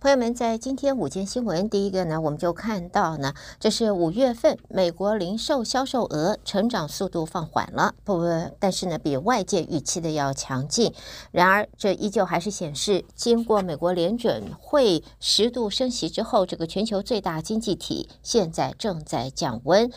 [0.00, 8.24] 朋友们，在今天午间新闻，第一个呢，我们就看到呢，这是五月份美国零售销售额成长速度放缓了，不，
[8.58, 10.94] 但是呢，比外界预期的要强劲。
[11.32, 19.92] 然而，这依旧还是显示，经过美国联准会十度升息之后，这个全球最大经济体现在正在降温。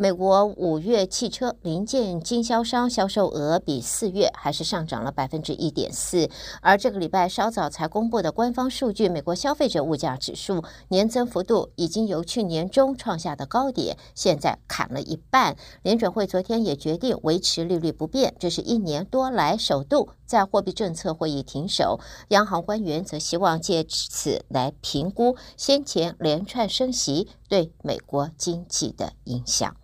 [0.00, 6.30] 美国五月汽车零件经销商销售额比四月还是上涨了百分之一点四，
[6.62, 15.56] 而这个礼拜稍早才公布的官方数据，美国消费者物价指数年增幅度已经由去年中创下的高点，现在砍了一半。
[15.82, 21.98] 联准会昨天也决定维持利率不变，这是一年多来首度在货币政策会议停手。
[22.28, 29.74] 央行官员则希望借此来评估先前连串升息对美国经济的影响。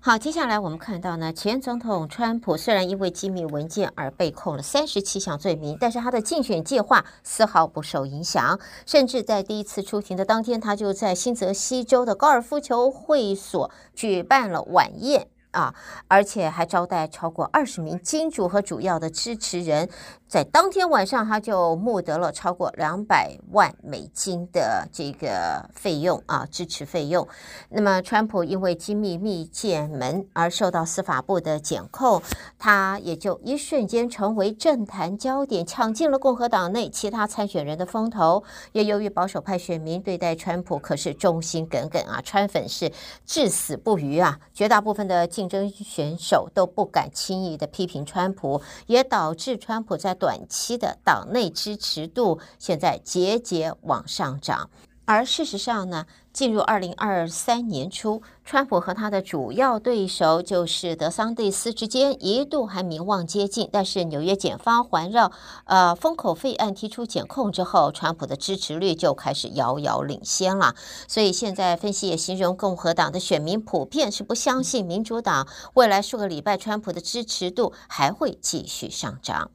[0.00, 15.74] 好，接下来我们看到呢，前总统川普虽然因为机密文件而被控了三十七项罪名，但是他的竞选计划丝毫不受影响，甚至在第一次出庭的当天，他就在新泽西州的高尔夫球会所举办了晚宴啊，
[16.06, 19.90] 而且还招待超过二十名金主和主要的支持人。
[20.28, 27.26] 在当天晚上，他就募得了超过两百万美金的这个费用啊，支持费用。
[27.70, 32.20] 那么，川普因为机密密件门而受到司法部的检控，
[32.58, 38.44] 他也就一瞬间成为政坛焦点，抢尽了共和党内其他参选人的风头。
[38.72, 42.92] 也由于保守派选民对待川普可是忠心耿耿啊，川粉是
[43.24, 54.68] 至死不渝啊，绝大部分的竞争选手都不敢轻易的批评川普，也导致川普在短期的党内支持度现在节节往上涨，
[55.04, 65.32] 而事实上呢，进入二零二三年初，川普和他的主要对手就是德桑蒂斯之间一度还名望接近，但是纽约检方环绕
[65.64, 70.74] 呃封口费案提出检控之后，川普的支持率就开始遥遥领先了。
[71.08, 79.50] 所以现在分析也形容共和党的选民普遍是不相信民主党未来数个礼拜川普的支持度还会继续上涨。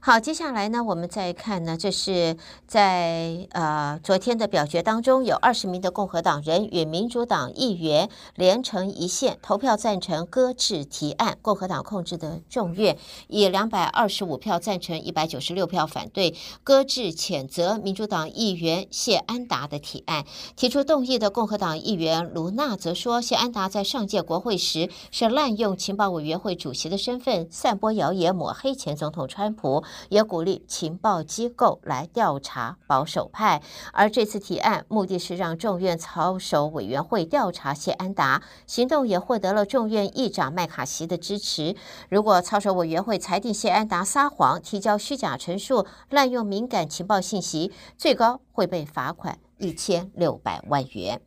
[0.00, 2.36] 好，接下来呢，我们再看呢，这是
[2.66, 11.36] 在呃昨天的表决当中，有二十名的共和党人与民主党议员连成一线，投票赞成搁置提案。
[11.42, 20.24] 共和党控制的众院以两百二十五票赞成，一百九十六票反对，搁置谴责民主党议员谢安达的提案。
[20.54, 29.82] 提出动议的共和党议员卢纳则说，谢安达在上届国会时是滥用情报委员会主席的身份，散播谣言，抹黑前总统川川普。
[30.10, 41.74] 也鼓励情报机构来调查保守派，而这次提案目的是让众院操守委员会调查谢安达，行动也获得了众院议长麦卡锡的支持。
[42.08, 51.20] 如果操守委员会裁定谢安达撒谎、提交虚假陈述、滥用敏感情报信息，最高会被罚款一千六百万元。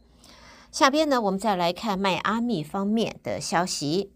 [0.72, 4.12] 下边呢，我们再来看迈阿密方面的消息。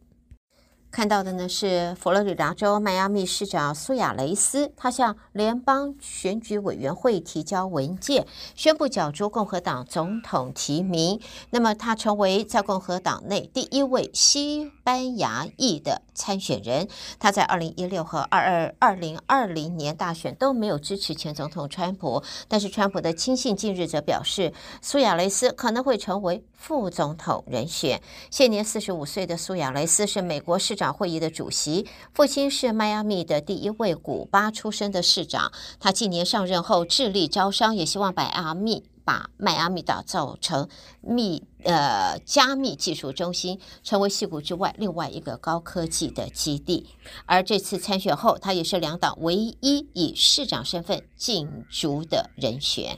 [0.96, 8.26] 看到的呢是佛罗里达州迈阿密市长苏亚雷斯，他向联邦选举委员会提交文件，
[8.56, 11.20] 宣布角逐共和党总统提名。
[11.50, 16.88] 那么他成为在共和党内第一位西班牙裔的参选人。
[17.20, 28.02] 他在二零一六和二二二零二零年大选都没有支持前总统川普，但是川普的亲信近日则表示，苏亚雷斯可能会成为副总统人选。
[28.32, 30.96] 现年四十五岁的苏亚雷斯是美国市长。
[30.96, 35.52] 会议的主席，父亲是迈阿密的第一位古巴出生的市长。
[35.78, 40.70] 他今年上任后致力招商，也希望迈阿密把迈阿密打造成
[41.02, 46.88] 密呃加密技术中心，成为戏谷之外另外一个高科技的基地。
[47.26, 52.98] 而这次参选后，他也是两党唯一以市长身份竞逐的人选。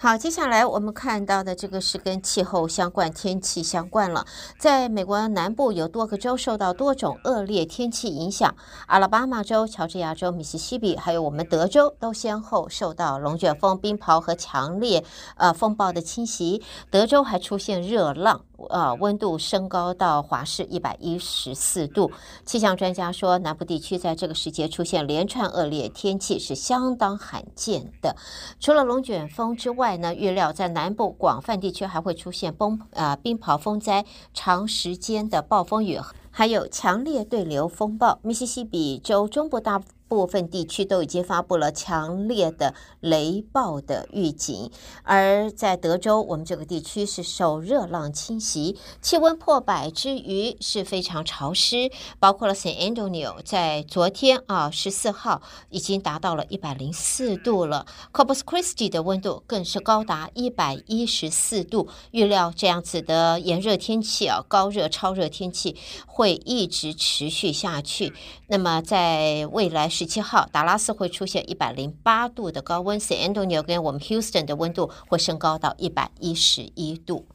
[0.00, 4.24] 好，接下来我们看到的这个是跟气候相关、天气相关了。
[4.56, 8.54] 在美国南部有多个州受到多种恶劣天气影响，
[8.86, 15.02] 阿拉巴马州、乔治亚州、密西西比，还有我们德州，都先后受到龙卷风、冰雹和强烈
[15.36, 16.62] 呃风暴的侵袭。
[16.92, 18.42] 德州还出现热浪。
[18.68, 22.10] 呃，温度升高到华氏一百一十四度。
[22.44, 28.16] 气象专家说，南部地区在这个时节出现连串恶劣天气是相当罕见的。
[28.58, 36.00] 除了龙卷风之外呢，预料在南部广泛地区还会出现崩呃冰雹风灾、长时间的暴风雨，
[36.30, 38.18] 还有强烈对流风暴。
[38.22, 44.70] 密西西比州中部大部分地区都已经发布了强烈的雷暴的预警。
[45.02, 61.88] 而在德州，我们这个地区是受热浪侵袭，气温破百之余是非常潮湿，包括了 San Antonio 在昨天啊十四号已经达到了一百零四度了，Corpus Christi 的温度更是高达一百一十四度。
[62.10, 65.76] 预料这样子的炎热天气啊，高热超热天气
[66.06, 68.14] 会一直持续下去。
[68.46, 77.26] 那么在未来十七号，达拉斯会出现一百零八度的高温，San Antonio 跟我们 Houston 的温度会升高到一百一十一度。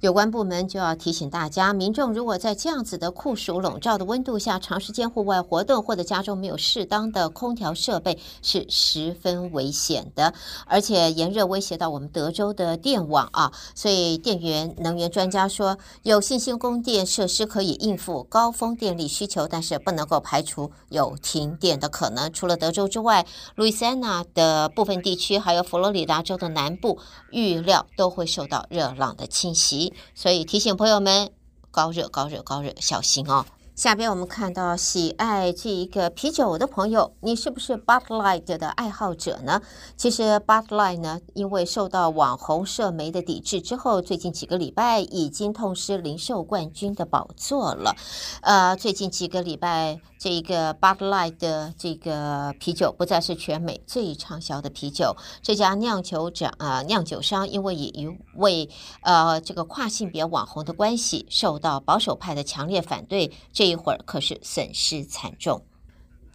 [0.00, 10.32] 有关部门就要提醒大家，民众如果在这样子的酷暑笼罩的温度下长时间户外活动，或者家中没有适当的空调设备，是十分危险的。
[10.64, 22.32] 而且炎热威胁到我们德州的电网啊，所以电源能源专家说，有信心供电设施可以应付高峰电力需求，但是不能够排除有停电的可能。
[22.32, 26.98] 除了德州之外，路易斯安那的部分地区，还有佛罗里达州的南部，
[27.32, 29.89] 预料都会受到热浪的侵袭。
[30.14, 31.32] 所以提醒朋友们，
[31.70, 33.46] 高热、高热、高热，小心哦。
[33.80, 39.62] 下边我们看到喜爱这一个啤酒的朋友，你是不是 Bud Light 的爱好者呢？
[39.96, 47.96] 其实 Bud Light 呢，因为受到网红社媒的抵制之后，最近几个礼拜已经痛失零售冠军的宝座了。
[48.42, 55.16] 呃，最近几个礼拜，这一个 Bud Light 的这个啤酒不再是全美最畅销的啤酒。
[55.40, 58.68] 这家酿酒者啊，酿酒商因为以一位
[59.00, 63.32] 呃这个跨性别网红的关系，受到保守派的强烈反对。
[63.54, 65.62] 这一会儿可是损失惨重。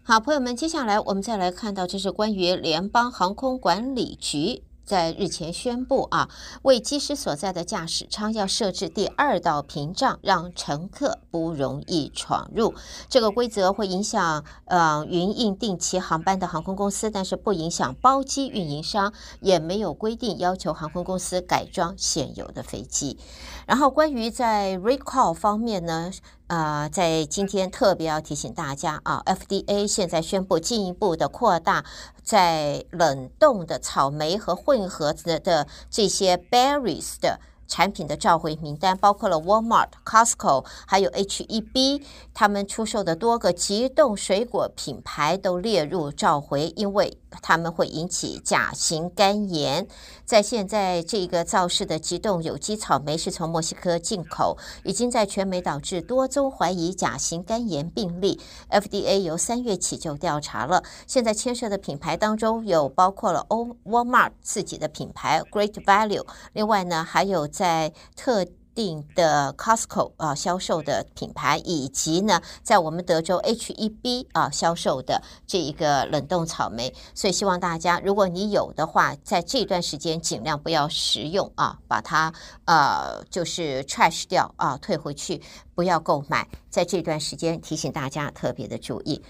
[0.03, 4.63] 好，朋友们，接下来我们再来看到，这是关于联邦航空管理局。
[4.85, 6.29] 在日前宣布啊，
[6.61, 12.75] 为机师所在的驾驶舱要设置第二道屏障，让乘客不容易闯入。
[13.09, 19.11] 这个规则会影响呃营运定期航班的航空公司，但是不影响包机运营商，
[19.41, 23.17] 也没有规定要求航空公司改装现有的飞机。
[23.65, 26.11] 然后关于在 recall 方面呢，
[26.47, 31.83] 呃，在今天特别要提醒大家啊，FDA 现在宣布进一步的扩大
[32.23, 37.39] 在冷冻的草莓和混合的的这些 berries 的。
[37.67, 42.03] 产品的召回名单包括了 Walmart、Costco，还有 H-E-B，
[42.33, 49.87] 他们出售的多个急冻水果品牌都列入召回，因为他们会引起甲型肝炎。
[50.25, 58.39] 在现在这个造势的急冻有机草莓是从墨西哥进口，已经在全美导致多宗怀疑甲型肝炎病例。
[58.69, 67.47] FDA 由三月起就调查了，现在牵涉的品牌当中有包括了 O Walmart 自己的品牌 Great Value，另外呢还有。
[67.55, 82.33] 在特定的 Costco 啊销售的品牌，以及呢，在我们德州 H-E-B 啊销售的这一个冷冻草莓，所以希望大家，如果你有的话，在这段时间尽量不要食用啊，把它
[82.65, 85.41] 呃就是 trash 掉啊，退回去，
[85.73, 86.45] 不要购买。
[86.69, 89.23] 在这段时间提醒大家特别的注意。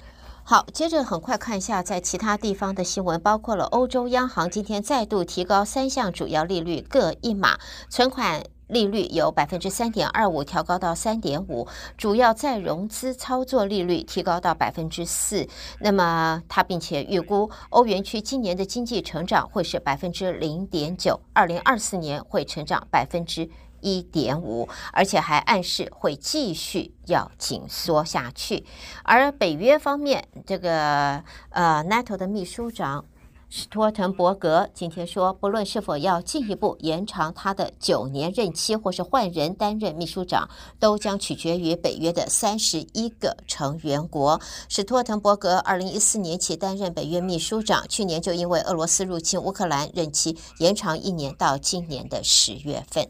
[0.47, 7.57] 好，接着很快看一下在其他地方的新闻，包括了欧洲央行今天再度提高三项主要利率各一码，
[7.89, 15.47] 存款利率由百分之三点二五调高到三点五，主要再融资操作利率提高到百分之四。
[15.79, 23.49] 那么它并且预估欧元区今年的经济成长会是百分之零点九，二零二四年会成长百分之。
[23.85, 28.65] 一点五，而且还暗示会继续要紧缩下去。
[29.03, 33.05] 而北约方面，这个呃，NATO 的秘书长
[33.47, 40.49] 史托滕伯格今天说，不论是否要进一步延长他的九年任期，或是换人担任秘书长，
[40.79, 44.41] 都将取决于北约的三十一个成员国。
[44.67, 53.07] 史托滕伯格二零一四年起担任北约秘书长，去年就因为俄罗斯入侵乌克兰，任期延长一年到今年的十月份。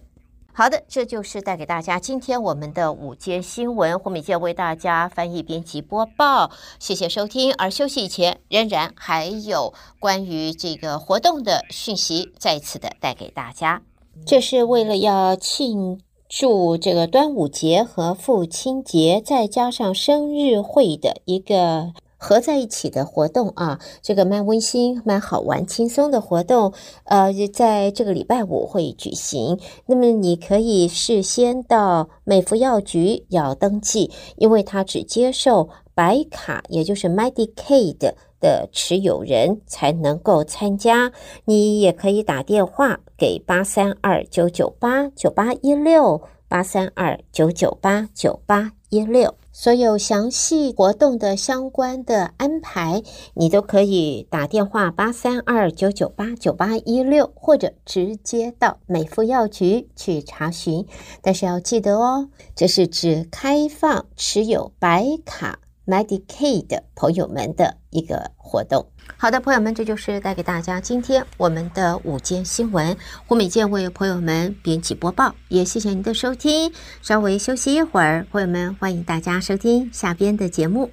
[0.58, 4.00] 好的，这就是带给大家今天我们的午间新闻。
[4.00, 7.54] 胡美健为大家翻译、编辑、播报，谢谢收听。
[7.56, 13.82] 而休息以前，仍然还有关于这个活动的讯息，再次的带给大家。
[14.26, 21.92] 这是为了要庆祝这个端午节和父亲节，再加上生日会的一个。
[22.26, 29.60] 合在一起的活动啊，这个蛮温馨、蛮好玩、轻松的活动，呃，在这个礼拜五会举行。
[29.86, 41.12] 那么你可以事先到美福药局要登记，因为他只接受白卡，也就是 Medicaid 的持有人才能够参加。
[41.46, 46.24] 你也可以打电话给八三二九九八九八一六。
[46.48, 49.34] 八三二九九八九八一六。
[49.58, 53.02] 所有详细活动的相关的安排，
[53.36, 60.86] 你都可以打电话八三二九九八九八一六，或者直接到美肤药局去查询。
[61.22, 68.86] 但是要记得哦，这是只开放持有白卡 Medicaid 的朋友们的一个活动。
[69.18, 72.98] 好的，朋友们，这就是带给大家今天我们的午间新闻。
[73.26, 76.72] 胡美健为朋友们编辑播报，也谢谢您的收听。
[77.02, 80.92] 稍微休息一会儿，朋友们欢迎大家收听下边的节目。